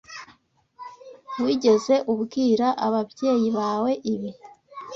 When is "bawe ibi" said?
3.57-4.29